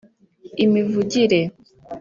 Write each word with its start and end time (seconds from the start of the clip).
imivugire 0.63 1.39